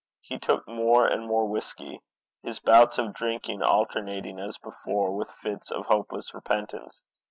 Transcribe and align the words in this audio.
He 0.21 0.39
took 0.39 0.67
more 0.67 1.05
and 1.05 1.27
more 1.27 1.47
whisky, 1.47 2.01
his 2.41 2.57
bouts 2.57 2.97
of 2.97 3.13
drinking 3.13 3.61
alternating 3.61 4.39
as 4.39 4.57
before 4.57 5.11
with 5.15 5.29
fits 5.31 5.69
of 5.69 5.85
hopeless 5.85 6.33
repentance. 6.33 7.03